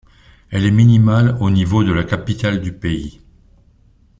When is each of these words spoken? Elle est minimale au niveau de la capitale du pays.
Elle 0.49 0.65
est 0.65 0.71
minimale 0.71 1.37
au 1.41 1.51
niveau 1.51 1.83
de 1.83 1.91
la 1.91 2.03
capitale 2.03 2.59
du 2.59 2.73
pays. 2.73 3.21